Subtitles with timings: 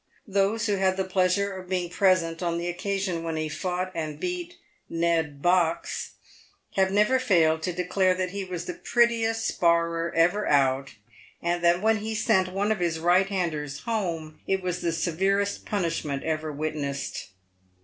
[0.25, 4.19] Those who had the pleasure of being present on the occasion when he fought and
[4.19, 4.57] beat
[4.89, 6.13] Ned Box,
[6.71, 10.95] have never failed to declare that he was the prettiest sparrer ever out,
[11.39, 15.67] and that when he sent one of his right handers" home," it was the severest
[15.67, 17.27] punishment ever witnessed.